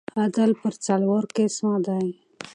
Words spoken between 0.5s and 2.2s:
پر څلور قسمه دئ.